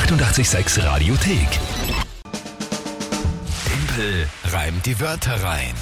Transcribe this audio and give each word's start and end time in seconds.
886 0.00 0.84
Radiothek. 0.84 1.48
Tempel 3.64 4.26
reimt 4.52 4.84
die 4.84 5.00
Wörter 5.00 5.42
rein. 5.42 5.72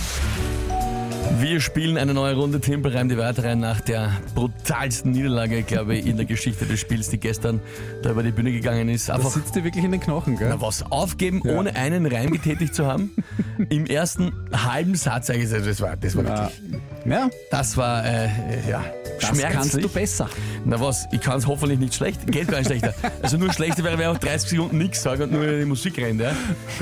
Wir 1.41 1.61
spielen 1.61 1.99
eine 1.99 2.15
neue 2.15 2.37
Runde 2.37 2.61
Tempel 2.61 2.97
reimt 2.97 3.11
die 3.11 3.17
Wörter 3.17 3.43
rein 3.43 3.59
nach 3.59 3.81
der 3.81 4.13
brutalsten 4.37 5.11
Niederlage, 5.11 5.65
glaube 5.65 5.97
ich, 5.97 6.07
in 6.07 6.17
der 6.17 6.27
Geschichte 6.27 6.65
des 6.65 6.79
Spiels, 6.79 7.09
die 7.09 7.19
gestern 7.19 7.61
da 8.05 8.11
über 8.13 8.23
die 8.23 8.31
Bühne 8.31 8.53
gegangen 8.53 8.89
ist. 8.89 9.09
Das 9.09 9.17
Einfach 9.17 9.31
sitzt 9.33 9.57
dir 9.57 9.65
wirklich 9.65 9.85
in 9.85 9.91
den 9.91 10.01
Knochen, 10.01 10.37
gell? 10.39 10.49
na, 10.49 10.61
was 10.61 10.85
aufgeben, 10.93 11.43
Ja. 11.45 11.57
ohne 11.57 11.75
einen 11.75 12.07
Reim 12.07 12.31
getätigt 12.31 12.73
zu 12.73 12.87
haben. 12.87 13.11
Im 13.69 13.85
ersten 13.87 14.33
halben 14.53 14.95
Satz 14.95 15.29
eigentlich, 15.29 15.51
das 15.51 15.81
war, 15.81 15.97
das 15.97 16.17
war 16.17 16.23
Ja. 16.25 16.51
wirklich, 16.63 16.81
ja, 17.05 17.31
das 17.51 17.77
war, 17.77 18.05
äh, 18.05 18.29
ja, 18.69 18.85
das 19.21 19.31
schmerzlich. 19.31 19.53
kannst 19.53 19.75
du 19.75 19.89
besser. 19.89 20.29
Na 20.65 20.81
was, 20.81 21.07
ich 21.13 21.21
kann 21.21 21.39
es 21.39 21.47
hoffentlich 21.47 21.79
nicht 21.79 21.95
schlecht, 21.95 22.27
geht 22.27 22.49
gar 22.49 22.59
nicht 22.59 22.69
schlechter. 22.69 22.95
Also 23.23 23.37
nur 23.37 23.53
schlechter 23.53 23.85
wäre, 23.85 23.99
wenn 23.99 24.11
ich 24.11 24.17
auch 24.17 24.19
30 24.19 24.51
Sekunden 24.51 24.79
nichts 24.79 25.03
sage 25.03 25.25
und 25.25 25.33
nur 25.33 25.47
die 25.47 25.65
Musik 25.65 25.99
rennt. 25.99 26.21
Ja? 26.21 26.33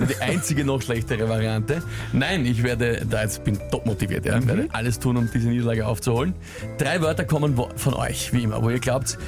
Die 0.09 0.17
einzige 0.17 0.65
noch 0.65 0.81
schlechtere 0.83 1.29
Variante. 1.29 1.83
Nein, 2.13 2.47
ich 2.47 2.63
werde 2.63 3.05
da 3.09 3.23
jetzt, 3.23 3.45
bin 3.45 3.59
top 3.71 3.87
motiviert, 3.87 4.25
ja? 4.25 4.45
werde 4.47 4.69
alles 4.73 4.99
tun, 4.99 5.17
um 5.17 5.29
diese 5.33 5.49
Niederlage 5.49 5.87
aufzuholen. 5.87 6.35
Drei 6.79 7.01
Wörter 7.01 7.25
kommen 7.25 7.61
von 7.77 7.95
euch, 7.95 8.33
wie 8.33 8.43
immer, 8.45 8.63
wo 8.63 8.71
ihr 8.71 8.81
glaubt, 8.81 9.19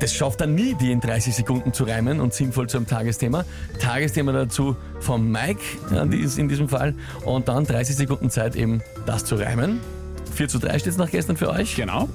das 0.00 0.14
schafft 0.14 0.40
dann 0.40 0.54
nie, 0.54 0.74
die 0.74 0.92
in 0.92 1.00
30 1.00 1.34
Sekunden 1.34 1.72
zu 1.72 1.84
reimen 1.84 2.20
und 2.20 2.32
sinnvoll 2.32 2.68
zu 2.68 2.78
einem 2.78 2.86
Tagesthema. 2.86 3.44
Tagesthema 3.80 4.32
dazu 4.32 4.76
vom 4.98 5.30
Mike 5.30 5.60
ja, 5.92 6.04
die 6.06 6.18
ist 6.18 6.38
in 6.38 6.48
diesem 6.48 6.68
Fall 6.68 6.94
und 7.24 7.48
dann 7.48 7.64
30 7.64 7.96
Sekunden 7.96 8.30
Zeit 8.30 8.56
eben 8.56 8.82
das 9.06 9.24
zu 9.24 9.34
reimen. 9.36 9.80
4 10.30 10.48
zu 10.48 10.58
3 10.58 10.78
steht 10.78 10.92
es 10.92 10.98
nach 10.98 11.10
gestern 11.10 11.36
für 11.36 11.50
euch. 11.50 11.76
Genau. 11.76 12.08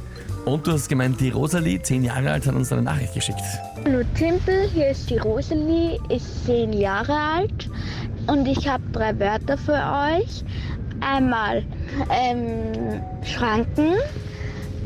Und 0.46 0.68
du 0.68 0.74
hast 0.74 0.88
gemeint, 0.90 1.20
die 1.20 1.30
Rosalie, 1.32 1.82
zehn 1.82 2.04
Jahre 2.04 2.32
alt, 2.32 2.46
hat 2.46 2.54
uns 2.54 2.72
eine 2.72 2.84
Nachricht 2.84 3.16
geschickt. 3.16 3.42
Hallo 3.84 4.04
Timpel, 4.16 4.70
hier 4.74 4.90
ist 4.90 5.10
die 5.10 5.18
Rosalie, 5.18 6.00
ist 6.10 6.46
zehn 6.46 6.72
Jahre 6.72 7.14
alt 7.14 7.70
und 8.28 8.48
ich 8.48 8.68
habe 8.68 8.84
drei 8.92 9.18
Wörter 9.20 9.58
für 9.58 9.74
euch. 9.74 10.44
Einmal 11.02 11.64
ähm, 12.12 13.02
Schranken, 13.24 13.96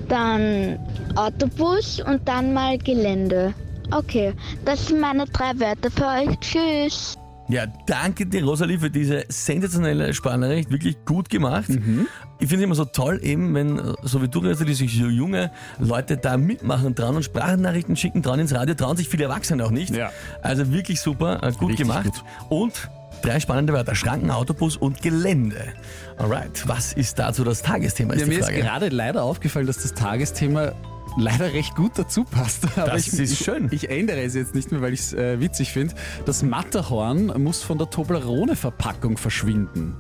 dann 0.07 0.79
Autobus 1.15 2.01
und 2.01 2.25
dann 2.27 2.53
mal 2.53 2.77
Gelände. 2.77 3.53
Okay, 3.91 4.33
das 4.65 4.87
sind 4.87 5.01
meine 5.01 5.25
drei 5.25 5.59
Wörter 5.59 5.91
für 5.91 6.05
euch. 6.05 6.39
Tschüss. 6.39 7.17
Ja, 7.49 7.65
danke 7.87 8.27
dir, 8.27 8.43
Rosalie, 8.43 8.77
für 8.79 8.91
diese 8.91 9.23
sensationelle 9.27 10.13
Sprachnachricht. 10.13 10.69
Wirklich 10.69 11.03
gut 11.03 11.29
gemacht. 11.29 11.67
Ich 11.67 12.47
finde 12.47 12.57
es 12.57 12.61
immer 12.63 12.75
so 12.75 12.85
toll, 12.85 13.19
eben, 13.23 13.53
wenn, 13.55 13.81
so 14.03 14.21
wie 14.21 14.27
du, 14.27 14.39
Rosalie, 14.39 14.75
sich 14.75 14.95
so 14.95 15.07
junge 15.07 15.51
Leute 15.79 16.17
da 16.17 16.37
mitmachen 16.37 16.93
dran 16.93 17.15
und 17.15 17.23
Sprachnachrichten 17.23 17.95
schicken 17.95 18.21
dran 18.21 18.39
ins 18.39 18.53
Radio, 18.53 18.75
trauen 18.75 18.97
sich 18.97 19.09
viele 19.09 19.23
Erwachsene 19.25 19.65
auch 19.65 19.71
nicht. 19.71 19.95
Ja. 19.95 20.11
Also 20.41 20.71
wirklich 20.71 21.01
super, 21.01 21.43
äh, 21.43 21.51
gut 21.53 21.71
Richtig 21.71 21.87
gemacht. 21.87 22.05
gut. 22.05 22.23
Und 22.49 22.89
drei 23.23 23.39
spannende 23.39 23.73
Wörter. 23.73 23.95
Schranken, 23.95 24.29
Autobus 24.29 24.77
und 24.77 25.01
Gelände. 25.01 25.73
Alright, 26.17 26.67
was 26.67 26.93
ist 26.93 27.17
dazu 27.17 27.43
das 27.43 27.63
Tagesthema, 27.63 28.13
ist 28.13 28.21
Ja, 28.21 28.25
die 28.25 28.31
mir 28.31 28.39
ist 28.39 28.49
gerade 28.51 28.89
leider 28.89 29.23
aufgefallen, 29.23 29.65
dass 29.65 29.81
das 29.81 29.93
Tagesthema 29.95 30.73
leider 31.17 31.53
recht 31.53 31.75
gut 31.75 31.91
dazu 31.95 32.23
passt. 32.23 32.65
Aber 32.77 32.91
Das 32.91 33.07
ich, 33.07 33.19
ist 33.19 33.33
ich, 33.33 33.39
schön. 33.39 33.67
Ich 33.71 33.89
ändere 33.89 34.21
es 34.21 34.35
jetzt 34.35 34.55
nicht 34.55 34.71
mehr, 34.71 34.81
weil 34.81 34.93
ich 34.93 34.99
es 35.01 35.13
äh, 35.13 35.39
witzig 35.39 35.71
finde. 35.71 35.95
Das 36.25 36.43
Matterhorn 36.43 37.27
muss 37.41 37.63
von 37.63 37.77
der 37.77 37.89
Toblerone-Verpackung 37.89 39.17
verschwinden. 39.17 39.95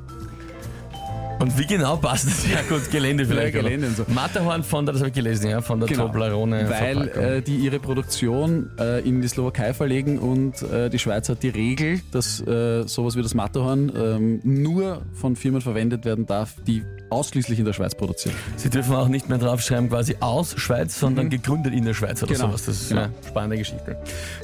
Und 1.39 1.57
wie 1.57 1.65
genau 1.65 1.95
passt 1.95 2.27
das? 2.27 2.47
Ja 2.49 2.61
gut, 2.67 2.91
Gelände 2.91 3.25
vielleicht. 3.25 3.55
Ja, 3.55 3.61
Gelände 3.61 3.87
oder? 3.87 3.97
und 4.01 4.07
so. 4.07 4.13
Matterhorn 4.13 4.63
von 4.63 4.85
der, 4.85 4.93
das 4.93 5.01
habe 5.01 5.09
ich 5.09 5.15
gelesen, 5.15 5.49
ja, 5.49 5.61
von 5.61 5.79
der 5.79 5.87
Toblerone 5.89 6.69
Weil 6.69 7.07
äh, 7.09 7.41
die 7.41 7.55
ihre 7.55 7.79
Produktion 7.79 8.69
äh, 8.77 8.99
in 9.07 9.21
die 9.21 9.27
Slowakei 9.27 9.73
verlegen 9.73 10.19
und 10.19 10.61
äh, 10.63 10.89
die 10.89 10.99
Schweiz 10.99 11.29
hat 11.29 11.41
die 11.41 11.49
Regel, 11.49 12.01
dass 12.11 12.41
äh, 12.45 12.83
sowas 12.87 13.15
wie 13.15 13.21
das 13.21 13.33
Matterhorn 13.33 13.91
ähm, 13.95 14.41
nur 14.43 15.01
von 15.13 15.35
Firmen 15.37 15.61
verwendet 15.61 16.03
werden 16.03 16.25
darf, 16.25 16.55
die 16.67 16.83
ausschließlich 17.09 17.57
in 17.57 17.65
der 17.65 17.73
Schweiz 17.73 17.95
produzieren. 17.95 18.35
Sie 18.57 18.69
dürfen 18.69 18.93
auch 18.95 19.07
nicht 19.07 19.29
mehr 19.29 19.37
draufschreiben 19.37 19.89
quasi 19.89 20.17
aus 20.19 20.59
Schweiz, 20.59 20.99
sondern 20.99 21.29
gegründet 21.29 21.73
in 21.73 21.85
der 21.85 21.93
Schweiz 21.93 22.21
oder 22.21 22.33
Genau. 22.33 22.47
sowas. 22.47 22.65
Das 22.65 22.81
ist 22.81 22.89
Genau. 22.89 23.03
eine 23.03 23.13
spannende 23.27 23.57
Geschichte. 23.57 23.97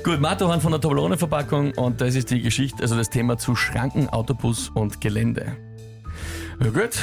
Gut, 0.04 0.20
Matterhorn 0.22 0.62
von 0.62 0.72
der 0.72 0.82
Toblerone-Verpackung 0.82 1.74
und 1.74 2.00
das 2.02 2.16
ist 2.16 2.32
die 2.32 2.42
Geschichte, 2.42 2.82
also 2.82 2.96
das 2.96 3.10
Thema 3.10 3.38
zu 3.38 3.56
Schranken, 3.56 4.10
Autobus 4.10 4.70
und 4.70 5.02
Gelände. 5.02 5.58
Ja 6.60 6.70
gut, 6.70 6.98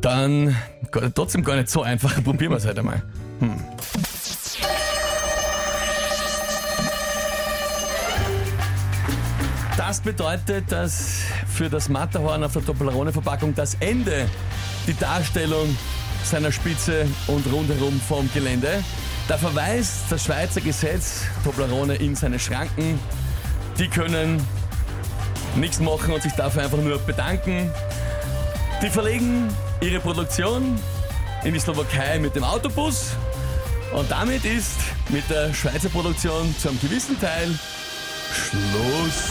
dann 0.00 0.56
trotzdem 1.14 1.44
gar 1.44 1.56
nicht 1.56 1.70
so 1.70 1.82
einfach. 1.82 2.14
Probieren 2.24 2.52
wir 2.52 2.58
es 2.58 2.66
halt 2.66 2.78
einmal. 2.78 3.02
Hm. 3.40 3.60
Das 9.76 10.00
bedeutet, 10.00 10.70
dass 10.70 11.22
für 11.46 11.70
das 11.70 11.88
Matterhorn 11.88 12.44
auf 12.44 12.52
der 12.52 12.64
Toblerone-Verpackung 12.64 13.54
das 13.54 13.74
Ende 13.80 14.28
die 14.86 14.94
Darstellung 14.94 15.76
seiner 16.24 16.52
Spitze 16.52 17.06
und 17.26 17.50
rundherum 17.50 17.98
vom 18.00 18.28
Gelände. 18.34 18.84
Da 19.28 19.38
verweist 19.38 20.04
das 20.10 20.24
Schweizer 20.24 20.60
Gesetz 20.60 21.22
Toblerone 21.44 21.94
in 21.96 22.14
seine 22.14 22.38
Schranken. 22.38 22.98
Die 23.78 23.88
können 23.88 24.42
nichts 25.56 25.80
machen 25.80 26.12
und 26.12 26.22
sich 26.22 26.32
dafür 26.32 26.64
einfach 26.64 26.78
nur 26.78 26.98
bedanken. 26.98 27.70
Die 28.80 28.90
verlegen 28.90 29.48
ihre 29.80 29.98
Produktion 29.98 30.78
in 31.42 31.52
die 31.52 31.58
Slowakei 31.58 32.20
mit 32.20 32.36
dem 32.36 32.44
Autobus. 32.44 33.16
Und 33.92 34.08
damit 34.08 34.44
ist 34.44 34.76
mit 35.08 35.28
der 35.28 35.52
Schweizer 35.52 35.88
Produktion 35.88 36.54
zu 36.58 36.68
einem 36.68 36.80
gewissen 36.80 37.18
Teil 37.20 37.58
Schluss. 38.32 39.30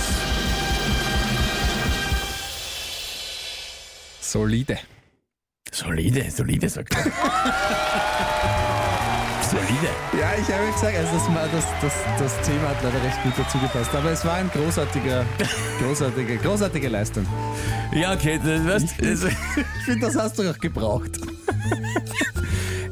Solide. 4.19 4.79
Solide, 5.71 6.29
solide, 6.29 6.67
sagt 6.67 6.95
er. 6.95 7.05
solide. 9.49 9.89
Ja, 10.19 10.31
ich 10.39 10.47
habe 10.53 10.71
gesagt, 10.71 10.97
also 10.97 11.11
das, 11.51 11.65
das, 11.81 11.93
das, 12.19 12.47
Thema 12.47 12.69
hat 12.69 12.83
leider 12.83 13.03
recht 13.03 13.21
gut 13.23 13.33
dazu 13.37 13.57
gepasst. 13.59 13.93
Aber 13.95 14.11
es 14.11 14.23
war 14.25 14.35
ein 14.35 14.49
großartiger, 14.49 15.25
großartige, 15.81 16.37
großartige 16.37 16.87
Leistung. 16.89 17.25
Ja, 17.93 18.13
okay, 18.13 18.39
das, 18.43 18.65
weißt, 18.65 19.03
also, 19.03 19.27
Ich 19.27 19.85
finde, 19.85 20.05
das 20.05 20.15
hast 20.15 20.37
du 20.39 20.49
auch 20.49 20.57
gebraucht. 20.57 21.11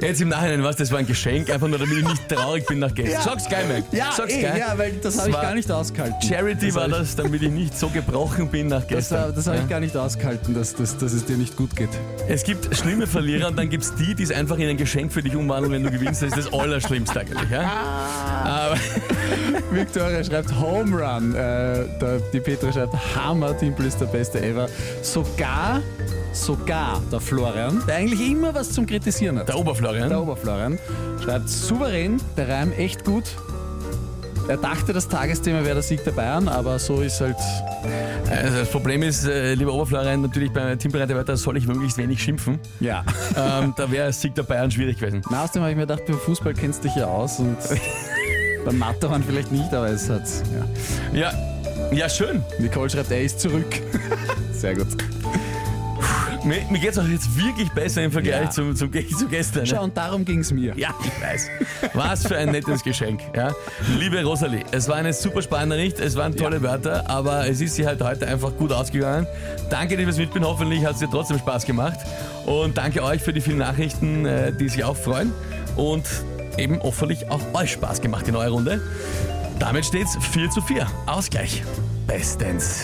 jetzt 0.08 0.22
im 0.22 0.30
Nachhinein, 0.30 0.64
was, 0.64 0.76
das 0.76 0.92
war 0.92 1.00
ein 1.00 1.08
Geschenk, 1.08 1.50
einfach 1.50 1.68
nur 1.68 1.78
damit 1.78 1.98
ich 1.98 2.08
nicht 2.08 2.30
traurig 2.30 2.66
bin 2.66 2.80
nach 2.80 2.94
gestern. 2.94 3.22
Sag's 3.24 3.50
geil, 3.50 3.66
Mike. 3.68 4.04
Sag's 4.16 4.34
eh, 4.34 4.42
geil. 4.42 4.58
ja, 4.60 4.78
weil 4.78 4.94
das 4.94 5.18
habe 5.20 5.30
ich 5.30 5.36
war 5.36 5.42
gar 5.44 5.54
nicht 5.56 5.72
ausgehalten. 5.72 6.22
Charity 6.22 6.74
war 6.76 6.84
hab 6.84 6.90
ich- 6.92 6.98
das, 6.98 7.16
damit 7.16 7.42
ich 7.42 7.50
nicht 7.52 7.78
so 7.78 7.90
gebrochen 7.90 8.50
bin 8.50 8.68
nach 8.68 8.82
Das, 8.82 8.88
gestern. 8.88 9.34
das 9.36 9.48
habe 9.48 9.58
Ja. 9.58 9.64
ich 9.64 9.70
gar 9.70 9.80
nicht 9.80 9.96
ausgehalten, 9.98 10.54
dass, 10.54 10.74
dass, 10.76 10.98
dass 10.98 11.14
es 11.14 11.26
dir 11.26 11.38
nicht 11.38 11.56
gut 11.56 11.76
geht. 11.76 11.90
Es 12.28 12.44
gibt 12.44 12.76
schlimme 12.76 13.08
Verlierer 13.08 13.48
und 13.48 13.58
dann 13.58 13.70
gibt's 13.70 13.94
die, 13.96 14.16
die 14.16 14.24
es 14.24 14.32
einfach 14.32 14.58
in 14.58 14.68
ein 14.70 14.78
Geschenk 14.78 15.12
für 15.14 15.22
dich 15.22 15.36
umwandeln, 15.36 15.74
wenn 15.74 15.84
du 15.84 15.92
gewinnst. 15.92 16.22
Das 16.22 16.30
ist 16.38 16.48
das 16.48 16.54
Allerschlimmste 16.54 17.20
eigentlich. 17.20 17.50
Ja? 17.50 17.62
Aber 18.44 18.76
Victoria 19.72 20.24
schreibt 20.24 20.52
Home 20.60 20.96
Run. 20.98 21.34
Äh, 21.36 21.36
der, 22.00 22.20
die 22.34 22.40
Petra 22.40 22.72
schreibt 22.72 22.94
Hammer, 23.16 23.58
Timpel 23.58 23.86
ist 23.86 24.00
der 24.00 24.06
beste 24.08 24.42
ever. 24.42 24.68
Sogar, 25.02 25.82
sogar 26.36 27.02
der 27.12 27.20
Florian, 27.20 27.82
der 27.88 27.96
eigentlich 27.96 28.32
immer 28.32 28.54
was 28.54 28.72
zum 28.72 28.86
Kritisieren 28.86 29.40
hat. 29.40 29.48
der 29.48 29.58
Oberflorian. 29.58 30.10
Der 30.10 30.22
Oberflorian 30.22 30.78
schreibt 31.24 31.50
souverän, 31.50 32.22
der 32.38 32.50
Reim 32.50 32.72
echt 32.74 33.04
gut. 33.06 33.24
Er 34.48 34.58
dachte, 34.58 34.94
das 34.94 35.08
Tagesthema 35.08 35.64
wäre 35.64 35.76
der 35.76 35.84
Sieg 35.84 36.04
der 36.04 36.12
Bayern, 36.12 36.48
aber 36.48 36.78
so 36.78 37.02
ist 37.02 37.20
halt. 37.20 37.38
Also 38.30 38.60
das 38.60 38.70
Problem 38.70 39.02
ist, 39.02 39.26
äh, 39.26 39.56
lieber 39.56 39.74
Oberflorian, 39.74 40.22
natürlich 40.22 40.52
bei 40.52 40.76
Teambereiter 40.76 41.16
weiter 41.16 41.36
soll 41.36 41.58
ich 41.58 41.66
möglichst 41.66 41.98
wenig 41.98 42.22
schimpfen. 42.22 42.60
Ja. 42.80 43.04
ähm, 43.36 43.74
da 43.76 43.90
wäre 43.90 44.14
Sieg 44.14 44.36
der 44.36 44.44
Bayern 44.44 44.70
schwierig 44.70 45.00
gewesen. 45.00 45.22
Na, 45.32 45.44
außerdem 45.44 45.64
habe 45.64 45.72
ich 45.72 45.78
mir 45.78 45.88
gedacht, 45.88 46.06
beim 46.06 46.20
Fußball 46.20 46.54
kennst 46.54 46.84
du 46.84 46.90
dich 46.90 46.98
ja 46.98 47.08
aus 47.08 47.40
und 47.40 47.58
beim 48.66 48.78
Matterhorn 48.78 49.24
vielleicht 49.24 49.52
nicht, 49.52 49.74
aber 49.74 49.90
es 49.90 50.10
hat. 50.10 50.28
Ja. 51.14 51.32
Ja, 51.32 51.34
ja 51.92 52.10
schön. 52.10 52.44
Nicole 52.60 52.90
schreibt, 52.90 53.10
er 53.10 53.24
ist 53.24 53.40
zurück. 53.40 53.82
Sehr 54.52 54.76
gut. 54.76 54.88
Mir, 56.46 56.62
mir 56.70 56.80
geht 56.80 56.92
es 56.92 56.98
auch 57.00 57.08
jetzt 57.08 57.36
wirklich 57.38 57.70
besser 57.72 58.04
im 58.04 58.12
Vergleich 58.12 58.44
Ja. 58.44 58.50
zum, 58.52 58.76
zum, 58.76 58.92
zu 58.92 59.28
gestern. 59.28 59.66
Schau, 59.66 59.78
Ne? 59.78 59.82
und 59.82 59.98
darum 59.98 60.24
ging 60.24 60.40
es 60.40 60.52
mir. 60.52 60.74
Ja, 60.78 60.94
ich 61.04 61.22
weiß. 61.22 61.48
Was 61.94 62.28
für 62.28 62.38
ein 62.38 62.52
nettes 62.52 62.84
Geschenk. 62.84 63.20
Ja? 63.36 63.52
Liebe 63.98 64.24
Rosalie, 64.24 64.64
es 64.72 64.88
war 64.88 64.98
eine 64.98 65.12
super 65.14 65.42
spannende 65.42 65.76
Nachricht, 65.78 66.00
es 66.00 66.16
waren 66.16 66.36
tolle 66.36 66.62
Wörter, 66.62 67.10
aber 67.10 67.48
es 67.50 67.62
ist 67.62 67.76
sie 67.76 67.86
halt 67.88 68.02
heute 68.04 68.28
einfach 68.28 68.56
gut 68.58 68.72
ausgegangen. 68.72 69.26
Danke, 69.72 69.98
dass 70.06 70.18
ihr 70.18 70.26
mit 70.26 70.34
bin. 70.34 70.46
Hoffentlich 70.46 70.86
hat 70.86 70.94
es 70.94 71.00
dir 71.00 71.10
trotzdem 71.10 71.40
Spaß 71.40 71.66
gemacht. 71.66 71.98
Und 72.46 72.78
danke 72.78 73.02
euch 73.04 73.22
für 73.24 73.34
die 73.34 73.42
vielen 73.42 73.58
Nachrichten, 73.58 74.26
äh, 74.28 74.54
die 74.54 74.70
sich 74.70 74.84
auch 74.84 74.96
freuen. 74.96 75.32
Und 75.76 76.06
eben 76.58 76.80
hoffentlich 76.82 77.30
auch 77.32 77.42
euch 77.54 77.72
Spaß 77.72 78.02
gemacht 78.02 78.28
in 78.28 78.36
eurer 78.36 78.52
Runde. 78.52 78.82
Damit 79.58 79.86
steht's 79.86 80.16
4 80.32 80.50
zu 80.52 80.62
4. 80.62 80.86
Ausgleich. 81.08 81.64
Bestens. 82.06 82.84